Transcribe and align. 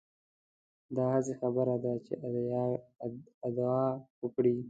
دا 0.95 1.05
هسې 1.13 1.33
خبره 1.41 1.75
ده 1.83 1.93
چې 2.05 2.13
ادعا 3.47 3.83
وکړي. 4.21 4.55